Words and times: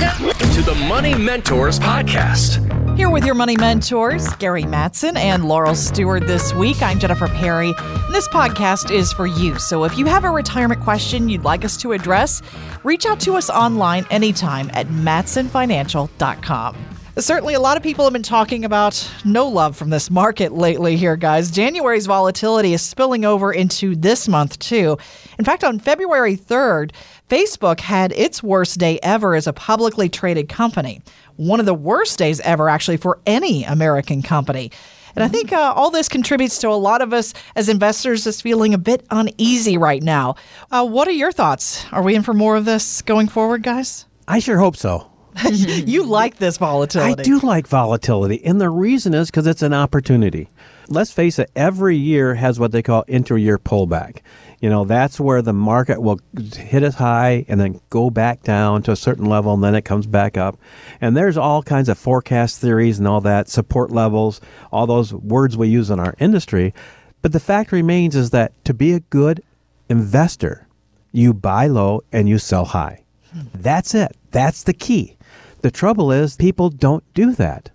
to 0.00 0.62
the 0.62 0.74
Money 0.88 1.14
Mentors 1.14 1.78
Podcast. 1.78 2.96
Here 2.96 3.10
with 3.10 3.22
your 3.22 3.34
money 3.34 3.54
mentors, 3.54 4.26
Gary 4.36 4.62
Mattson 4.62 5.14
and 5.18 5.44
Laurel 5.44 5.74
Stewart 5.74 6.26
this 6.26 6.54
week. 6.54 6.80
I'm 6.80 6.98
Jennifer 6.98 7.28
Perry, 7.28 7.74
and 7.76 8.14
this 8.14 8.26
podcast 8.28 8.90
is 8.90 9.12
for 9.12 9.26
you. 9.26 9.58
So 9.58 9.84
if 9.84 9.98
you 9.98 10.06
have 10.06 10.24
a 10.24 10.30
retirement 10.30 10.80
question 10.80 11.28
you'd 11.28 11.44
like 11.44 11.66
us 11.66 11.76
to 11.82 11.92
address, 11.92 12.40
reach 12.82 13.04
out 13.04 13.20
to 13.20 13.34
us 13.34 13.50
online 13.50 14.06
anytime 14.10 14.70
at 14.72 14.86
mattsonfinancial.com. 14.86 16.76
Certainly, 17.18 17.54
a 17.54 17.60
lot 17.60 17.76
of 17.76 17.82
people 17.82 18.04
have 18.04 18.12
been 18.12 18.22
talking 18.22 18.64
about 18.64 19.10
no 19.24 19.48
love 19.48 19.76
from 19.76 19.90
this 19.90 20.10
market 20.10 20.52
lately 20.52 20.96
here, 20.96 21.16
guys. 21.16 21.50
January's 21.50 22.06
volatility 22.06 22.72
is 22.72 22.82
spilling 22.82 23.24
over 23.24 23.52
into 23.52 23.96
this 23.96 24.28
month, 24.28 24.58
too. 24.60 24.96
In 25.38 25.44
fact, 25.44 25.64
on 25.64 25.80
February 25.80 26.36
3rd, 26.36 26.92
Facebook 27.28 27.80
had 27.80 28.12
its 28.12 28.42
worst 28.42 28.78
day 28.78 29.00
ever 29.02 29.34
as 29.34 29.48
a 29.48 29.52
publicly 29.52 30.08
traded 30.08 30.48
company. 30.48 31.02
One 31.36 31.58
of 31.58 31.66
the 31.66 31.74
worst 31.74 32.18
days 32.18 32.40
ever, 32.40 32.68
actually, 32.68 32.96
for 32.96 33.18
any 33.26 33.64
American 33.64 34.22
company. 34.22 34.70
And 35.16 35.24
I 35.24 35.28
think 35.28 35.52
uh, 35.52 35.72
all 35.74 35.90
this 35.90 36.08
contributes 36.08 36.58
to 36.58 36.68
a 36.68 36.78
lot 36.78 37.02
of 37.02 37.12
us 37.12 37.34
as 37.56 37.68
investors 37.68 38.22
just 38.22 38.42
feeling 38.42 38.72
a 38.72 38.78
bit 38.78 39.04
uneasy 39.10 39.76
right 39.76 40.02
now. 40.02 40.36
Uh, 40.70 40.86
what 40.86 41.08
are 41.08 41.12
your 41.12 41.32
thoughts? 41.32 41.84
Are 41.90 42.02
we 42.02 42.14
in 42.14 42.22
for 42.22 42.34
more 42.34 42.54
of 42.56 42.64
this 42.64 43.02
going 43.02 43.26
forward, 43.26 43.64
guys? 43.64 44.06
I 44.28 44.38
sure 44.38 44.58
hope 44.58 44.76
so. 44.76 45.09
Mm-hmm. 45.34 45.88
you 45.88 46.04
like 46.04 46.36
this 46.36 46.58
volatility. 46.58 47.20
I 47.20 47.24
do 47.24 47.40
like 47.40 47.66
volatility. 47.66 48.44
And 48.44 48.60
the 48.60 48.70
reason 48.70 49.14
is 49.14 49.30
because 49.30 49.46
it's 49.46 49.62
an 49.62 49.74
opportunity. 49.74 50.48
Let's 50.88 51.12
face 51.12 51.38
it, 51.38 51.50
every 51.54 51.96
year 51.96 52.34
has 52.34 52.58
what 52.58 52.72
they 52.72 52.82
call 52.82 53.04
inter 53.06 53.36
year 53.36 53.58
pullback. 53.58 54.18
You 54.60 54.68
know, 54.68 54.84
that's 54.84 55.18
where 55.18 55.40
the 55.40 55.52
market 55.52 56.02
will 56.02 56.20
hit 56.54 56.82
a 56.82 56.90
high 56.90 57.46
and 57.48 57.58
then 57.60 57.80
go 57.88 58.10
back 58.10 58.42
down 58.42 58.82
to 58.82 58.92
a 58.92 58.96
certain 58.96 59.24
level 59.24 59.54
and 59.54 59.64
then 59.64 59.74
it 59.74 59.86
comes 59.86 60.06
back 60.06 60.36
up. 60.36 60.58
And 61.00 61.16
there's 61.16 61.38
all 61.38 61.62
kinds 61.62 61.88
of 61.88 61.96
forecast 61.96 62.60
theories 62.60 62.98
and 62.98 63.08
all 63.08 63.22
that, 63.22 63.48
support 63.48 63.90
levels, 63.90 64.40
all 64.70 64.86
those 64.86 65.14
words 65.14 65.56
we 65.56 65.68
use 65.68 65.90
in 65.90 65.98
our 65.98 66.14
industry. 66.18 66.74
But 67.22 67.32
the 67.32 67.40
fact 67.40 67.72
remains 67.72 68.16
is 68.16 68.30
that 68.30 68.52
to 68.64 68.74
be 68.74 68.92
a 68.92 69.00
good 69.00 69.42
investor, 69.88 70.66
you 71.12 71.32
buy 71.32 71.66
low 71.66 72.02
and 72.12 72.28
you 72.28 72.38
sell 72.38 72.66
high. 72.66 73.04
Hmm. 73.32 73.42
That's 73.54 73.94
it. 73.94 74.16
That's 74.30 74.64
the 74.64 74.74
key. 74.74 75.16
The 75.62 75.70
trouble 75.70 76.10
is 76.12 76.36
people 76.36 76.70
don't 76.70 77.04
do 77.14 77.32
that. 77.32 77.70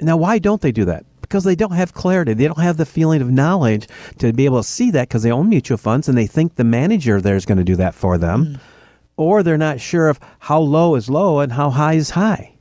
Now, 0.00 0.16
why 0.16 0.38
don't 0.38 0.60
they 0.60 0.72
do 0.72 0.84
that? 0.84 1.04
because 1.26 1.44
they 1.44 1.56
don't 1.56 1.72
have 1.72 1.92
clarity. 1.92 2.34
They 2.34 2.46
don't 2.46 2.60
have 2.60 2.76
the 2.76 2.86
feeling 2.86 3.20
of 3.20 3.30
knowledge 3.30 3.88
to 4.18 4.32
be 4.32 4.44
able 4.44 4.62
to 4.62 4.68
see 4.68 4.92
that 4.92 5.08
because 5.08 5.24
they 5.24 5.32
own 5.32 5.48
mutual 5.48 5.76
funds 5.76 6.08
and 6.08 6.16
they 6.16 6.26
think 6.26 6.54
the 6.54 6.64
manager 6.64 7.20
there 7.20 7.34
is 7.34 7.44
going 7.44 7.58
to 7.58 7.64
do 7.64 7.76
that 7.76 7.94
for 7.94 8.16
them. 8.16 8.44
Mm. 8.44 8.60
Or 9.16 9.42
they're 9.42 9.58
not 9.58 9.80
sure 9.80 10.08
of 10.08 10.20
how 10.38 10.60
low 10.60 10.94
is 10.94 11.10
low 11.10 11.40
and 11.40 11.52
how 11.52 11.70
high 11.70 11.94
is 11.94 12.10
high. 12.10 12.54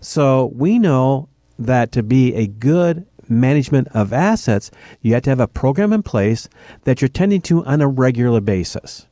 So 0.00 0.50
we 0.54 0.78
know 0.78 1.28
that 1.58 1.92
to 1.92 2.02
be 2.02 2.34
a 2.34 2.46
good 2.46 3.06
management 3.28 3.88
of 3.88 4.12
assets, 4.12 4.70
you 5.02 5.12
have 5.14 5.24
to 5.24 5.30
have 5.30 5.40
a 5.40 5.48
program 5.48 5.92
in 5.92 6.02
place 6.02 6.48
that 6.84 7.02
you're 7.02 7.08
tending 7.08 7.42
to 7.42 7.64
on 7.66 7.82
a 7.82 7.88
regular 7.88 8.40
basis. 8.40 9.06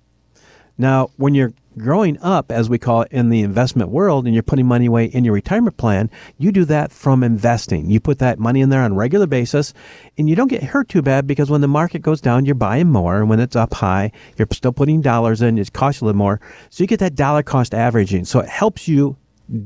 Now, 0.78 1.10
when 1.16 1.34
you're 1.34 1.52
growing 1.76 2.18
up, 2.20 2.50
as 2.52 2.68
we 2.68 2.78
call 2.78 3.02
it 3.02 3.12
in 3.12 3.30
the 3.30 3.42
investment 3.42 3.90
world, 3.90 4.24
and 4.26 4.34
you're 4.34 4.42
putting 4.42 4.66
money 4.66 4.86
away 4.86 5.06
in 5.06 5.24
your 5.24 5.34
retirement 5.34 5.76
plan, 5.76 6.10
you 6.38 6.52
do 6.52 6.64
that 6.66 6.92
from 6.92 7.22
investing. 7.22 7.90
You 7.90 8.00
put 8.00 8.20
that 8.20 8.38
money 8.38 8.60
in 8.60 8.68
there 8.68 8.82
on 8.82 8.92
a 8.92 8.94
regular 8.94 9.26
basis, 9.26 9.74
and 10.16 10.28
you 10.28 10.36
don't 10.36 10.48
get 10.48 10.62
hurt 10.62 10.88
too 10.88 11.02
bad 11.02 11.26
because 11.26 11.50
when 11.50 11.60
the 11.60 11.68
market 11.68 12.00
goes 12.00 12.20
down, 12.20 12.46
you're 12.46 12.54
buying 12.54 12.90
more, 12.90 13.18
and 13.18 13.28
when 13.28 13.40
it's 13.40 13.56
up 13.56 13.74
high, 13.74 14.12
you're 14.36 14.48
still 14.52 14.72
putting 14.72 15.00
dollars 15.00 15.42
in. 15.42 15.58
It 15.58 15.72
costs 15.72 16.00
you 16.00 16.04
a 16.04 16.06
little 16.06 16.18
more, 16.18 16.40
so 16.70 16.82
you 16.82 16.86
get 16.88 17.00
that 17.00 17.16
dollar 17.16 17.42
cost 17.42 17.74
averaging. 17.74 18.24
So 18.24 18.40
it 18.40 18.48
helps 18.48 18.86
you 18.86 19.16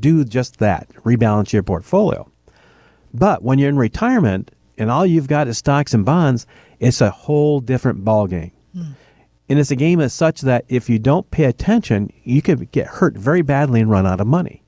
do 0.00 0.24
just 0.24 0.58
that, 0.58 0.88
rebalance 1.04 1.52
your 1.52 1.62
portfolio. 1.62 2.30
But 3.12 3.42
when 3.42 3.58
you're 3.58 3.68
in 3.68 3.76
retirement 3.76 4.50
and 4.78 4.90
all 4.90 5.04
you've 5.04 5.28
got 5.28 5.48
is 5.48 5.58
stocks 5.58 5.92
and 5.92 6.04
bonds, 6.04 6.46
it's 6.80 7.00
a 7.00 7.10
whole 7.10 7.60
different 7.60 8.04
ballgame. 8.04 8.52
Hmm. 8.74 8.92
And 9.52 9.60
it's 9.60 9.70
a 9.70 9.76
game 9.76 10.00
as 10.00 10.14
such 10.14 10.40
that 10.40 10.64
if 10.70 10.88
you 10.88 10.98
don't 10.98 11.30
pay 11.30 11.44
attention, 11.44 12.10
you 12.24 12.40
could 12.40 12.72
get 12.72 12.86
hurt 12.86 13.18
very 13.18 13.42
badly 13.42 13.82
and 13.82 13.90
run 13.90 14.06
out 14.06 14.18
of 14.18 14.26
money. 14.26 14.62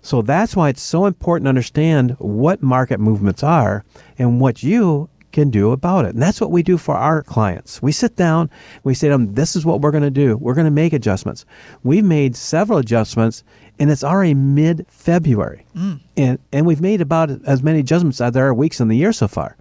So 0.00 0.22
that's 0.22 0.54
why 0.54 0.68
it's 0.68 0.80
so 0.80 1.06
important 1.06 1.46
to 1.46 1.48
understand 1.48 2.14
what 2.20 2.62
market 2.62 3.00
movements 3.00 3.42
are 3.42 3.84
and 4.16 4.40
what 4.40 4.62
you 4.62 5.08
can 5.32 5.50
do 5.50 5.72
about 5.72 6.04
it. 6.04 6.14
And 6.14 6.22
that's 6.22 6.40
what 6.40 6.52
we 6.52 6.62
do 6.62 6.78
for 6.78 6.94
our 6.94 7.20
clients. 7.24 7.82
We 7.82 7.90
sit 7.90 8.14
down, 8.14 8.48
we 8.84 8.94
say 8.94 9.08
to 9.08 9.14
them, 9.14 9.34
this 9.34 9.56
is 9.56 9.66
what 9.66 9.80
we're 9.80 9.90
going 9.90 10.04
to 10.04 10.10
do. 10.12 10.36
We're 10.36 10.54
going 10.54 10.66
to 10.66 10.70
make 10.70 10.92
adjustments. 10.92 11.44
We've 11.82 12.04
made 12.04 12.36
several 12.36 12.78
adjustments 12.78 13.42
and 13.80 13.90
it's 13.90 14.04
already 14.04 14.34
mid 14.34 14.86
February. 14.88 15.66
Mm. 15.74 16.00
And, 16.16 16.38
and 16.52 16.64
we've 16.64 16.80
made 16.80 17.00
about 17.00 17.30
as 17.44 17.60
many 17.60 17.80
adjustments 17.80 18.20
as 18.20 18.34
there 18.34 18.46
are 18.46 18.54
weeks 18.54 18.78
in 18.78 18.86
the 18.86 18.96
year 18.96 19.12
so 19.12 19.26
far. 19.26 19.56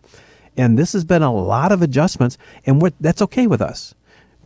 And 0.56 0.78
this 0.78 0.94
has 0.94 1.04
been 1.04 1.24
a 1.24 1.34
lot 1.34 1.72
of 1.72 1.82
adjustments, 1.82 2.38
and 2.68 2.94
that's 3.02 3.24
okay 3.24 3.48
with 3.48 3.62
us. 3.62 3.96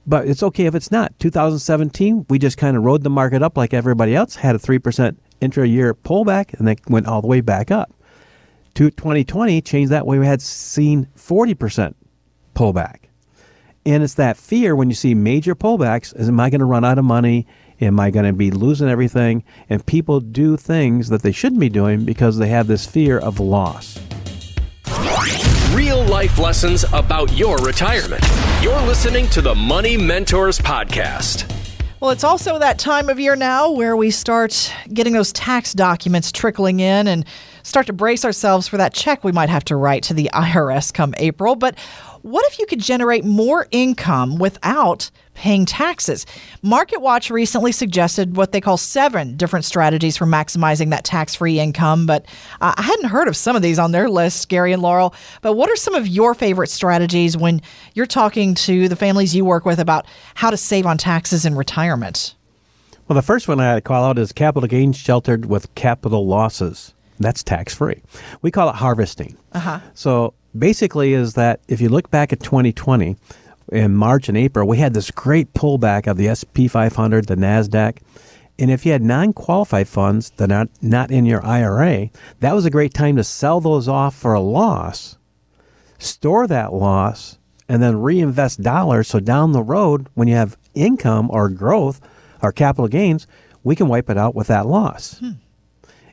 But 0.09 0.28
it's 0.28 0.42
okay 0.42 0.66
if 0.66 0.74
it's 0.74 0.92
not. 0.92 1.18
2017, 1.20 2.25
we 2.30 2.40
just 2.40 2.58
kind 2.58 2.75
of 2.75 2.84
rode 2.84 3.03
the 3.03 3.12
market 3.12 3.44
up 3.44 3.56
like 3.56 3.75
everybody 3.75 4.16
else, 4.16 4.36
had 4.38 4.56
a 4.56 4.58
3% 4.59 5.16
intra 5.40 5.68
year 5.68 5.94
pullback, 5.94 6.56
and 6.56 6.68
then 6.68 6.78
went 6.88 7.06
all 7.06 7.22
the 7.22 7.28
way 7.28 7.42
back 7.42 7.70
up. 7.70 7.94
To 8.74 8.90
2020, 8.90 9.62
changed 9.62 9.92
that 9.92 10.08
way. 10.08 10.18
We 10.18 10.25
had 10.25 10.42
seen 10.42 11.08
40% 11.16 11.94
pullback. 12.56 13.02
And 13.86 14.02
it's 14.02 14.16
that 14.16 14.36
fear 14.36 14.75
when 14.75 14.90
you 14.90 14.96
see 14.96 15.14
major 15.14 15.53
pullbacks 15.53 16.20
is 16.20 16.28
am 16.28 16.40
I 16.40 16.50
going 16.50 16.59
to 16.59 16.66
run 16.66 16.84
out 16.84 16.97
of 16.97 17.06
money? 17.06 17.46
Am 17.80 18.00
I 18.00 18.09
going 18.09 18.26
to 18.26 18.34
be 18.34 18.50
losing 18.50 18.90
everything? 18.90 19.44
And 19.70 19.86
people 19.86 20.22
do 20.22 20.58
things 20.58 21.09
that 21.09 21.22
they 21.22 21.31
shouldn't 21.31 21.62
be 21.62 21.70
doing 21.70 22.03
because 22.03 22.40
they 22.40 22.47
have 22.47 22.66
this 22.66 22.88
fear 22.88 23.20
of 23.20 23.40
loss 23.40 24.00
life 26.19 26.38
lessons 26.38 26.84
about 26.91 27.31
your 27.31 27.56
retirement. 27.59 28.22
You're 28.62 28.81
listening 28.81 29.30
to 29.30 29.41
the 29.41 29.56
Money 29.56 29.96
Mentors 29.96 30.59
Podcast. 30.59 31.50
Well, 32.02 32.12
it's 32.12 32.25
also 32.25 32.59
that 32.59 32.78
time 32.78 33.07
of 33.07 33.22
year 33.22 33.38
now 33.38 33.72
where 33.72 33.96
we 33.96 34.12
start 34.12 34.69
getting 34.94 35.13
those 35.13 35.31
tax 35.31 35.72
documents 35.72 36.34
trickling 36.34 36.81
in 36.81 37.08
and 37.08 37.24
start 37.69 37.85
to 37.88 37.94
brace 37.94 38.25
ourselves 38.25 38.68
for 38.68 38.78
that 38.78 38.94
check 38.94 39.24
we 39.24 39.31
might 39.31 39.50
have 39.50 39.63
to 39.66 39.75
write 39.75 40.03
to 40.03 40.13
the 40.13 40.30
IRS 40.34 40.94
come 40.94 41.13
April. 41.18 41.56
But 41.56 41.78
what 42.24 42.46
if 42.47 42.59
you 42.59 42.66
could 42.66 42.80
generate 42.80 43.24
more 43.24 43.68
income 43.72 44.40
without 44.40 45.09
paying 45.35 45.66
taxes? 45.66 46.25
MarketWatch 46.63 47.29
recently 47.29 47.72
suggested 47.72 48.35
what 48.35 48.52
they 48.52 48.59
call 48.59 48.75
seven 48.75 49.38
different 49.38 49.66
strategies 49.66 50.18
for 50.18 50.25
maximizing 50.25 50.90
that 50.90 51.06
tax 51.06 51.35
free 51.35 51.59
income, 51.59 52.06
but 52.06 52.25
I 52.59 52.81
hadn't 52.81 53.09
heard 53.09 53.28
of 53.28 53.38
some 53.38 53.56
of 53.56 53.62
these 53.62 53.79
on 53.79 53.91
their 53.91 54.09
list, 54.09 54.50
Gary 54.50 54.74
and 54.74 54.81
Laurel. 54.81 55.13
But 55.41 55.53
what 55.53 55.69
are 55.69 55.78
some 55.78 55.96
of 55.96 56.08
your 56.08 56.34
favorite 56.34 56.69
strategies 56.69 57.38
when 57.38 57.62
you're 57.94 58.06
talking 58.06 58.53
to 58.56 58.90
the 58.90 58.97
families 58.97 59.35
you 59.35 59.46
work 59.46 59.66
with 59.66 59.79
about 59.79 60.06
how 60.35 60.50
to 60.50 60.58
save 60.58 60.85
on 60.85 60.97
taxes 60.97 61.46
in 61.46 61.56
retirement? 61.56 62.35
Well, 63.08 63.16
the 63.16 63.22
first 63.22 63.47
one 63.47 63.59
I 63.59 63.69
had 63.69 63.75
to 63.75 63.81
call 63.81 64.03
out 64.03 64.19
is 64.19 64.31
capital 64.31 64.68
gains 64.68 64.97
sheltered 64.97 65.46
with 65.46 65.74
capital 65.75 66.28
losses. 66.28 66.94
That's 67.19 67.44
tax 67.44 67.74
free. 67.74 68.02
We 68.41 68.52
call 68.52 68.69
it 68.69 68.75
harvesting. 68.75 69.38
Uh-huh. 69.52 69.80
So 69.94 70.34
basically 70.57 71.13
is 71.13 71.34
that 71.34 71.59
if 71.68 71.81
you 71.81 71.90
look 71.90 72.09
back 72.09 72.34
at 72.34 72.40
2020 72.40 73.16
in 73.72 73.96
March 73.96 74.30
and 74.30 74.38
April, 74.38 74.68
we 74.68 74.78
had 74.78 74.94
this 74.94 75.12
great 75.12 75.53
pullback 75.53 76.08
of 76.08 76.18
the 76.18 76.28
S&P 76.28 76.68
500, 76.68 77.28
the 77.28 77.35
Nasdaq. 77.35 77.97
And 78.58 78.72
if 78.72 78.85
you 78.85 78.91
had 78.91 79.02
non-qualified 79.02 79.88
funds 79.88 80.31
that 80.31 80.52
are 80.52 80.68
not 80.81 81.12
in 81.12 81.25
your 81.25 81.46
IRA, 81.46 82.09
that 82.40 82.53
was 82.53 82.66
a 82.66 82.69
great 82.69 82.94
time 82.94 83.16
to 83.16 83.24
sell 83.24 83.62
those 83.62 83.88
off 83.88 84.16
for 84.16 84.34
a 84.34 84.41
loss, 84.41 85.18
store 85.97 86.46
that 86.47 86.74
loss, 86.74 87.38
and 87.69 87.81
then 87.81 88.02
reinvest 88.02 88.62
dollars. 88.62 89.08
So 89.08 89.19
down 89.19 89.52
the 89.52 89.63
road, 89.63 90.08
when 90.13 90.28
you 90.28 90.35
have 90.35 90.58
income 90.74 91.29
or 91.31 91.50
growth 91.50 92.02
or 92.41 92.52
capital 92.52 92.88
gains, 92.88 93.28
we 93.63 93.75
can 93.75 93.88
wipe 93.88 94.09
it 94.09 94.18
out 94.18 94.35
with 94.35 94.47
that 94.47 94.66
loss. 94.66 95.20
Hmm. 95.20 95.32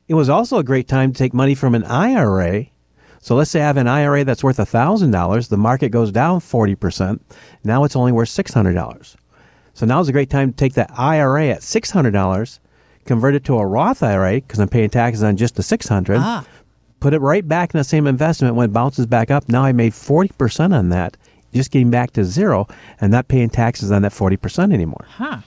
It 0.08 0.14
was 0.14 0.28
also 0.28 0.58
a 0.58 0.64
great 0.64 0.88
time 0.88 1.12
to 1.12 1.18
take 1.18 1.34
money 1.34 1.54
from 1.54 1.74
an 1.74 1.84
IRA 1.84 2.66
so 3.26 3.34
let's 3.34 3.50
say 3.50 3.60
I 3.60 3.66
have 3.66 3.76
an 3.76 3.88
IRA 3.88 4.22
that's 4.22 4.44
worth 4.44 4.58
$1,000. 4.58 5.48
The 5.48 5.56
market 5.56 5.88
goes 5.88 6.12
down 6.12 6.38
40%. 6.38 7.18
Now 7.64 7.82
it's 7.82 7.96
only 7.96 8.12
worth 8.12 8.28
$600. 8.28 9.16
So 9.74 9.84
now 9.84 9.98
is 9.98 10.08
a 10.08 10.12
great 10.12 10.30
time 10.30 10.52
to 10.52 10.56
take 10.56 10.74
that 10.74 10.92
IRA 10.96 11.48
at 11.48 11.62
$600, 11.62 12.58
convert 13.04 13.34
it 13.34 13.42
to 13.46 13.58
a 13.58 13.66
Roth 13.66 14.04
IRA 14.04 14.34
because 14.34 14.60
I'm 14.60 14.68
paying 14.68 14.90
taxes 14.90 15.24
on 15.24 15.36
just 15.36 15.56
the 15.56 15.64
600. 15.64 16.18
Ah. 16.20 16.46
Put 17.00 17.14
it 17.14 17.18
right 17.18 17.46
back 17.46 17.74
in 17.74 17.78
the 17.78 17.82
same 17.82 18.06
investment 18.06 18.54
when 18.54 18.70
it 18.70 18.72
bounces 18.72 19.06
back 19.06 19.32
up. 19.32 19.48
Now 19.48 19.64
I 19.64 19.72
made 19.72 19.92
40% 19.92 20.72
on 20.72 20.90
that, 20.90 21.16
just 21.52 21.72
getting 21.72 21.90
back 21.90 22.12
to 22.12 22.24
zero 22.24 22.68
and 23.00 23.10
not 23.10 23.26
paying 23.26 23.50
taxes 23.50 23.90
on 23.90 24.02
that 24.02 24.12
40% 24.12 24.72
anymore. 24.72 25.04
Huh. 25.08 25.38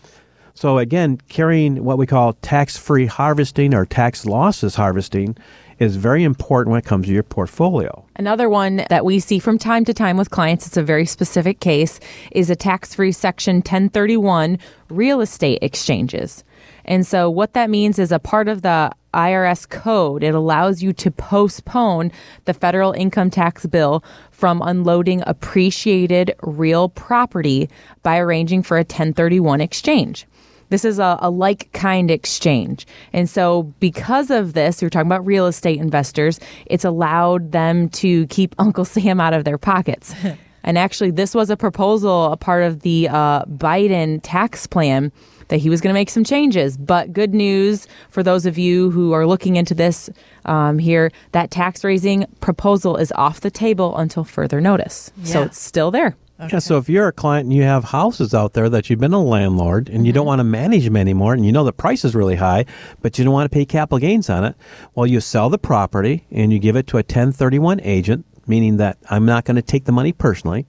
So 0.60 0.78
again, 0.78 1.22
carrying 1.30 1.86
what 1.86 1.98
we 1.98 2.06
call 2.06 2.34
tax-free 2.34 3.06
harvesting 3.06 3.74
or 3.74 3.86
tax 3.86 4.26
losses 4.26 4.76
harvesting 4.76 5.38
is 5.78 5.96
very 5.96 6.22
important 6.26 6.74
when 6.74 6.80
it 6.80 6.86
comes 6.86 7.06
to 7.06 7.14
your 7.14 7.24
portfolio. 7.24 8.06
Another 8.18 8.50
one 8.50 8.86
that 8.90 9.06
we 9.06 9.22
see 9.22 9.40
from 9.40 9.58
time 9.58 9.86
to 9.86 9.94
time 9.94 10.18
with 10.18 10.32
clients, 10.32 10.68
it's 10.68 10.76
a 10.76 10.84
very 10.84 11.06
specific 11.06 11.62
case, 11.62 12.02
is 12.34 12.50
a 12.50 12.58
tax 12.58 12.94
free 12.94 13.14
Section 13.14 13.60
1031 13.60 14.60
real 14.90 15.22
estate 15.22 15.60
exchanges. 15.62 16.44
And 16.84 17.08
so 17.08 17.30
what 17.30 17.54
that 17.54 17.70
means 17.70 17.98
is 17.98 18.12
a 18.12 18.20
part 18.20 18.50
of 18.50 18.62
the 18.62 18.92
IRS 19.14 19.70
code, 19.70 20.24
it 20.24 20.36
allows 20.36 20.84
you 20.84 20.92
to 20.92 21.10
postpone 21.10 22.12
the 22.44 22.54
federal 22.54 22.92
income 22.92 23.30
tax 23.30 23.66
bill 23.66 24.04
from 24.32 24.62
unloading 24.62 25.24
appreciated 25.26 26.36
real 26.44 26.90
property 26.90 27.70
by 28.04 28.18
arranging 28.18 28.62
for 28.62 28.76
a 28.76 28.82
1031 28.82 29.62
exchange. 29.62 30.28
This 30.70 30.86
is 30.86 31.00
a, 31.00 31.18
a 31.22 31.30
like 31.30 31.72
kind 31.74 32.10
exchange. 32.12 32.88
And 33.14 33.30
so, 33.30 33.64
because 33.80 34.30
of 34.30 34.54
this, 34.54 34.82
we're 34.82 34.90
talking 34.90 35.08
about 35.08 35.26
real 35.26 35.48
estate 35.48 35.80
investors, 35.80 36.40
it's 36.66 36.86
allowed 36.86 37.52
them 37.52 37.90
to 37.90 38.28
keep 38.28 38.56
Uncle 38.60 38.86
Sam 38.86 39.20
out 39.20 39.34
of 39.34 39.44
their 39.44 39.58
pockets. 39.58 40.14
and 40.64 40.78
actually, 40.78 41.12
this 41.12 41.34
was 41.34 41.50
a 41.50 41.58
proposal, 41.58 42.32
a 42.32 42.38
part 42.38 42.64
of 42.64 42.82
the 42.82 43.10
uh, 43.10 43.44
Biden 43.46 44.20
tax 44.24 44.68
plan 44.68 45.12
that 45.50 45.58
he 45.58 45.70
was 45.70 45.82
going 45.82 45.92
to 45.92 46.00
make 46.00 46.10
some 46.10 46.24
changes. 46.24 46.78
But 46.78 47.12
good 47.12 47.34
news 47.34 47.88
for 48.10 48.24
those 48.24 48.46
of 48.46 48.58
you 48.58 48.92
who 48.92 49.14
are 49.14 49.26
looking 49.26 49.56
into 49.56 49.74
this 49.74 50.10
um, 50.46 50.80
here 50.80 51.12
that 51.32 51.52
tax 51.52 51.84
raising 51.84 52.26
proposal 52.40 52.96
is 52.98 53.12
off 53.14 53.42
the 53.42 53.52
table 53.52 53.98
until 53.98 54.24
further 54.24 54.62
notice. 54.62 55.12
So 55.24 55.42
it's 55.44 55.60
still 55.60 55.92
there. 55.92 56.16
Yeah, 56.40 56.60
so 56.60 56.78
if 56.78 56.88
you're 56.88 57.08
a 57.08 57.12
client 57.12 57.46
and 57.46 57.54
you 57.54 57.64
have 57.64 57.84
houses 57.84 58.34
out 58.34 58.54
there 58.54 58.70
that 58.70 58.90
you've 58.90 59.00
been 59.00 59.14
a 59.14 59.22
landlord 59.22 59.90
and 59.90 60.08
you 60.08 60.14
don't 60.14 60.26
want 60.26 60.40
to 60.40 60.46
manage 60.46 60.86
them 60.86 60.96
anymore 60.96 61.34
and 61.34 61.46
you 61.46 61.52
know 61.52 61.66
the 61.66 61.74
price 61.74 62.06
is 62.06 62.16
really 62.16 62.36
high, 62.36 62.66
but 63.02 63.18
you 63.18 63.26
don't 63.26 63.34
want 63.34 63.52
to 63.52 63.54
pay 63.54 63.66
capital 63.66 64.00
gains 64.00 64.30
on 64.30 64.46
it, 64.46 64.56
well, 64.96 65.06
you 65.06 65.20
sell 65.20 65.50
the 65.50 65.58
property 65.58 66.26
and 66.32 66.54
you 66.54 66.60
give 66.60 66.78
it 66.78 66.88
to 66.88 66.98
a 66.98 67.00
1031 67.00 67.82
agent, 67.82 68.26
meaning 68.48 68.78
that 68.78 68.98
I'm 69.10 69.26
not 69.26 69.44
going 69.44 69.58
to 69.58 69.62
take 69.62 69.84
the 69.84 69.92
money 69.92 70.14
personally. 70.14 70.66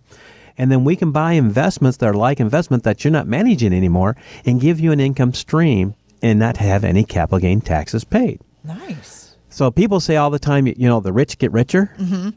And 0.59 0.73
then 0.73 0.85
we 0.85 0.97
can 0.97 1.13
buy 1.13 1.33
investments 1.35 1.99
that 1.99 2.07
are 2.07 2.15
like 2.15 2.41
investment 2.41 2.83
that 2.83 3.05
you're 3.05 3.13
not 3.13 3.29
managing 3.29 3.73
anymore 3.73 4.17
and 4.45 4.61
give 4.61 4.81
you 4.81 4.91
an 4.93 5.01
income 5.01 5.33
stream 5.33 5.95
and 6.21 6.39
not 6.39 6.57
have 6.57 6.85
any 6.85 7.05
capital 7.05 7.39
gain 7.39 7.61
taxes 7.61 8.05
paid. 8.05 8.41
Nice. 8.65 9.37
So 9.49 9.71
people 9.71 10.01
say 10.01 10.17
all 10.17 10.31
the 10.31 10.39
time, 10.39 10.67
you 10.67 10.75
know, 10.79 11.01
the 11.01 11.13
rich 11.13 11.39
get 11.39 11.53
richer. 11.53 11.95
Mm-hmm. 11.99 12.31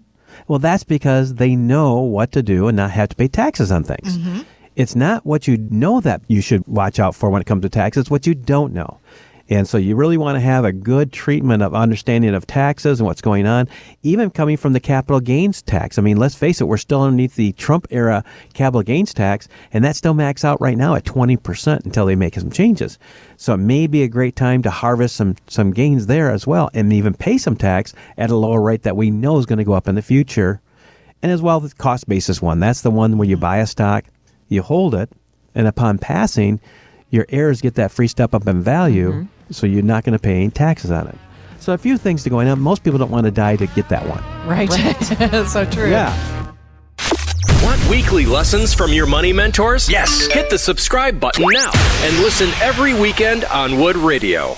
Well, 0.47 0.59
that's 0.59 0.83
because 0.83 1.35
they 1.35 1.56
know 1.56 2.00
what 2.00 2.31
to 2.33 2.44
do 2.44 2.68
and 2.68 2.77
not 2.77 2.91
have 2.91 3.09
to 3.09 3.15
pay 3.15 3.27
taxes 3.27 3.71
on 3.71 3.83
things. 3.83 4.18
Mm-hmm. 4.18 4.41
It's 4.75 4.95
not 4.95 5.25
what 5.25 5.47
you 5.47 5.57
know 5.57 6.01
that 6.01 6.21
you 6.27 6.41
should 6.41 6.68
watch 6.68 7.00
out 7.00 7.15
for 7.15 7.30
when 7.30 7.41
it 7.41 7.45
comes 7.45 7.62
to 7.62 7.69
taxes, 7.69 8.01
it's 8.01 8.12
what 8.12 8.25
you 8.25 8.33
don't 8.33 8.74
know. 8.74 9.00
And 9.50 9.68
so 9.68 9.78
you 9.78 9.95
really 9.98 10.16
want 10.16 10.38
to 10.38 10.40
have 10.40 10.63
a 10.63 10.72
good 10.72 11.12
treatment 11.12 11.63
of 11.63 11.75
understanding 11.75 12.34
of 12.34 12.48
taxes 12.48 13.00
and 13.00 13.06
what's 13.06 13.22
going 13.22 13.45
on, 13.45 13.68
even 14.01 14.30
coming 14.30 14.56
from 14.56 14.72
the 14.72 14.80
capital 14.80 15.19
gains 15.19 15.62
tax. 15.62 16.00
I 16.00 16.01
mean, 16.01 16.16
let's 16.16 16.36
face 16.36 16.62
it, 16.62 16.66
we're 16.66 16.78
still 16.78 17.01
underneath 17.01 17.36
the 17.36 17.51
Trump 17.54 17.88
era 17.90 18.24
capital 18.54 18.84
gains 18.84 19.13
tax, 19.13 19.50
and 19.74 19.84
that 19.84 19.98
still 19.98 20.13
max 20.13 20.45
out 20.45 20.62
right 20.62 20.78
now 20.78 20.95
at 20.95 21.04
20% 21.04 21.86
until 21.86 22.06
they 22.06 22.16
make 22.16 22.36
some 22.36 22.51
changes. 22.51 22.98
So 23.36 23.56
it 23.56 23.57
may 23.57 23.86
be 23.86 24.04
a 24.04 24.07
great 24.07 24.38
time 24.38 24.62
to 24.63 24.69
harvest 24.69 25.18
some, 25.18 25.36
some 25.48 25.72
gains 25.72 26.07
there 26.07 26.31
as 26.31 26.48
well 26.48 26.69
and 26.74 26.94
even 26.94 27.13
pay 27.13 27.38
some 27.38 27.57
tax 27.57 27.94
at 28.18 28.30
a 28.30 28.36
lower 28.36 28.62
rate 28.62 28.84
that 28.84 28.96
we 28.96 29.12
know 29.12 29.38
is 29.39 29.46
going 29.46 29.57
to 29.57 29.66
go 29.66 29.74
up 29.74 29.89
in 29.89 29.96
the 29.96 30.01
future. 30.01 30.62
And 31.22 31.31
as 31.31 31.42
well, 31.42 31.60
the 31.60 31.74
cost 31.75 32.07
basis 32.07 32.42
one. 32.42 32.60
That's 32.60 32.81
the 32.81 32.92
one 32.92 33.18
where 33.18 33.28
you 33.28 33.36
mm-hmm. 33.36 33.42
buy 33.42 33.57
a 33.57 33.68
stock, 33.68 34.06
you 34.48 34.62
hold 34.62 34.96
it, 34.96 35.10
and 35.54 35.68
upon 35.68 35.98
passing, 35.98 36.60
your 37.13 37.27
heirs 37.30 37.62
get 37.62 37.75
that 37.75 37.92
free 37.92 38.07
step 38.07 38.33
up 38.33 38.48
in 38.48 38.62
value, 38.63 39.12
mm-hmm. 39.12 39.54
so 39.54 39.68
you're 39.68 39.83
not 39.83 40.04
going 40.04 40.18
to 40.18 40.21
pay 40.21 40.36
any 40.36 40.50
taxes 40.50 40.89
on 40.89 41.07
it. 41.07 41.15
So 41.60 41.71
a 41.71 41.77
few 41.77 41.98
things 41.98 42.24
to 42.24 42.30
go 42.30 42.39
on. 42.39 42.60
Most 42.60 42.83
people 42.83 42.98
don't 42.98 43.12
want 43.12 43.25
to 43.25 43.31
die 43.31 43.56
to 43.56 43.68
get 43.68 43.88
that 43.89 44.06
one. 44.10 44.21
Right. 44.48 44.68
so 45.48 45.63
true. 45.63 45.89
Yeah. 45.89 46.12
Want 47.63 47.88
weekly 47.88 48.25
lessons 48.25 48.74
from 48.74 48.92
your 48.92 49.06
money 49.06 49.31
mentors? 49.31 49.88
Yes. 49.88 50.25
Hit 50.25 50.50
the 50.50 50.57
subscribe 50.57 51.19
button 51.19 51.45
now 51.50 51.71
and 52.01 52.18
listen 52.18 52.50
every 52.62 52.94
weekend 52.94 53.45
on 53.45 53.80
Wood 53.80 53.95
Radio. 53.95 54.57